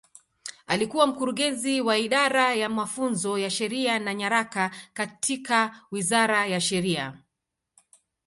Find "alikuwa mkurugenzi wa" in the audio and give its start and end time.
0.67-1.97